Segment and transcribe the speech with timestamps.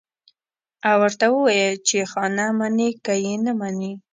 [0.89, 3.91] او ورته ووايي چې خانه منې که يې نه منې.